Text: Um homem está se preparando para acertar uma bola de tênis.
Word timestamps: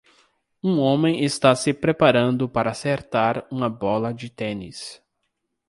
Um 0.63 0.79
homem 0.79 1.23
está 1.23 1.55
se 1.55 1.71
preparando 1.75 2.49
para 2.49 2.71
acertar 2.71 3.45
uma 3.51 3.69
bola 3.69 4.11
de 4.11 4.31
tênis. 4.31 4.99